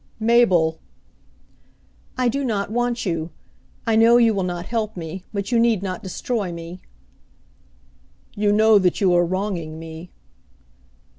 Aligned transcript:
"Mabel!" 0.19 0.79
"I 2.17 2.27
do 2.27 2.43
not 2.43 2.71
want 2.71 3.05
you. 3.05 3.29
I 3.85 3.95
know 3.95 4.17
you 4.17 4.33
will 4.33 4.41
not 4.41 4.65
help 4.65 4.97
me, 4.97 5.25
but 5.31 5.51
you 5.51 5.59
need 5.59 5.83
not 5.83 6.01
destroy 6.01 6.51
me." 6.51 6.81
"You 8.35 8.51
know 8.51 8.79
that 8.79 8.99
you 8.99 9.13
are 9.13 9.23
wronging 9.23 9.77
me." 9.77 10.09